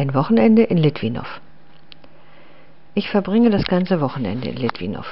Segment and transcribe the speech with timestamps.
[0.00, 1.42] Ein Wochenende in Litwinow.
[2.94, 5.04] Ich verbringe das ganze Wochenende in Litwinow.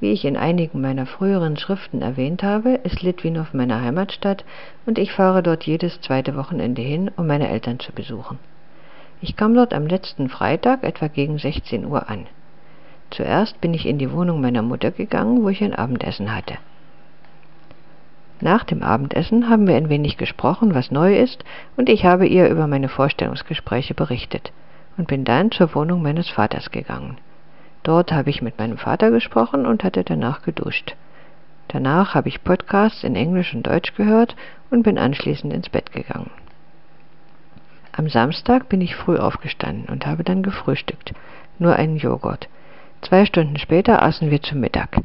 [0.00, 4.44] Wie ich in einigen meiner früheren Schriften erwähnt habe, ist Litwinow meine Heimatstadt
[4.84, 8.38] und ich fahre dort jedes zweite Wochenende hin, um meine Eltern zu besuchen.
[9.22, 12.26] Ich kam dort am letzten Freitag etwa gegen 16 Uhr an.
[13.08, 16.58] Zuerst bin ich in die Wohnung meiner Mutter gegangen, wo ich ein Abendessen hatte.
[18.40, 21.44] Nach dem Abendessen haben wir ein wenig gesprochen, was neu ist,
[21.76, 24.52] und ich habe ihr über meine Vorstellungsgespräche berichtet
[24.98, 27.16] und bin dann zur Wohnung meines Vaters gegangen.
[27.82, 30.96] Dort habe ich mit meinem Vater gesprochen und hatte danach geduscht.
[31.68, 34.36] Danach habe ich Podcasts in Englisch und Deutsch gehört
[34.70, 36.30] und bin anschließend ins Bett gegangen.
[37.92, 41.14] Am Samstag bin ich früh aufgestanden und habe dann gefrühstückt,
[41.58, 42.48] nur einen Joghurt.
[43.00, 44.98] Zwei Stunden später aßen wir zu Mittag.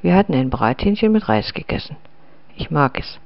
[0.00, 1.96] Wir hatten ein Brathähnchen mit Reis gegessen.
[2.56, 3.18] Ich mag es.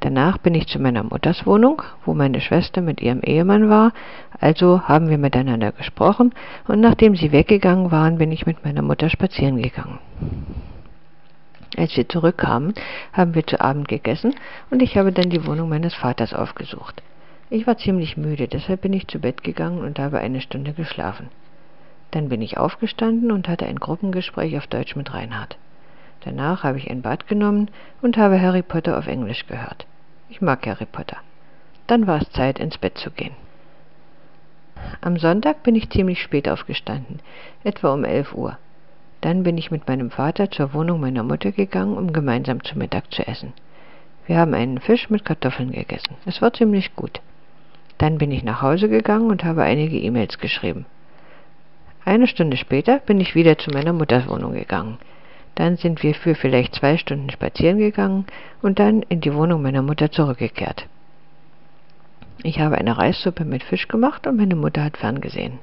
[0.00, 3.92] Danach bin ich zu meiner Mutters Wohnung, wo meine Schwester mit ihrem Ehemann war,
[4.38, 6.32] also haben wir miteinander gesprochen,
[6.68, 9.98] und nachdem sie weggegangen waren, bin ich mit meiner Mutter spazieren gegangen.
[11.76, 12.74] Als wir zurückkamen,
[13.12, 14.34] haben wir zu Abend gegessen
[14.70, 17.02] und ich habe dann die Wohnung meines Vaters aufgesucht.
[17.50, 21.28] Ich war ziemlich müde, deshalb bin ich zu Bett gegangen und habe eine Stunde geschlafen.
[22.12, 25.56] Dann bin ich aufgestanden und hatte ein Gruppengespräch auf Deutsch mit Reinhard.
[26.24, 27.70] Danach habe ich ein Bad genommen
[28.02, 29.86] und habe Harry Potter auf Englisch gehört.
[30.28, 31.16] Ich mag Harry Potter.
[31.86, 33.34] Dann war es Zeit, ins Bett zu gehen.
[35.00, 37.20] Am Sonntag bin ich ziemlich spät aufgestanden,
[37.64, 38.58] etwa um elf Uhr.
[39.20, 43.12] Dann bin ich mit meinem Vater zur Wohnung meiner Mutter gegangen, um gemeinsam zu Mittag
[43.12, 43.52] zu essen.
[44.26, 46.14] Wir haben einen Fisch mit Kartoffeln gegessen.
[46.26, 47.20] Es war ziemlich gut.
[47.96, 50.86] Dann bin ich nach Hause gegangen und habe einige E-Mails geschrieben.
[52.04, 54.98] Eine Stunde später bin ich wieder zu meiner Mutters Wohnung gegangen.
[55.58, 58.26] Dann sind wir für vielleicht zwei Stunden spazieren gegangen
[58.62, 60.86] und dann in die Wohnung meiner Mutter zurückgekehrt.
[62.44, 65.58] Ich habe eine Reissuppe mit Fisch gemacht und meine Mutter hat ferngesehen.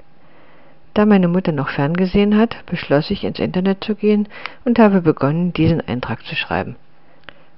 [0.96, 4.28] Da meine Mutter noch ferngesehen hat, beschloss ich ins Internet zu gehen
[4.66, 6.76] und habe begonnen, diesen Eintrag zu schreiben.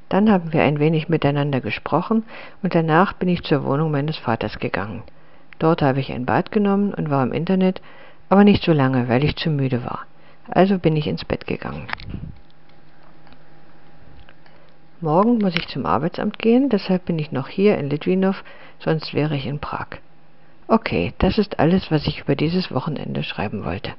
[0.07, 2.23] Dann haben wir ein wenig miteinander gesprochen
[2.61, 5.01] und danach bin ich zur Wohnung meines Vaters gegangen.
[5.57, 7.81] Dort habe ich ein Bad genommen und war im Internet,
[8.29, 10.05] aber nicht so lange, weil ich zu müde war.
[10.49, 11.87] Also bin ich ins Bett gegangen.
[14.99, 18.43] Morgen muss ich zum Arbeitsamt gehen, deshalb bin ich noch hier in Litwinow,
[18.79, 19.87] sonst wäre ich in Prag.
[20.67, 23.93] Okay, das ist alles, was ich über dieses Wochenende schreiben wollte.